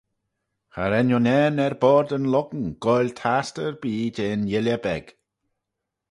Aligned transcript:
Cha 0.73 0.83
ren 0.85 1.13
unnane 1.17 1.63
er 1.67 1.75
boayrd 1.81 2.11
yn 2.17 2.29
lhong 2.33 2.61
goaill 2.83 3.11
tastey 3.19 3.65
erbee 3.69 4.05
jeh'n 4.15 4.41
yuilley 4.51 4.79
beg. 4.85 5.05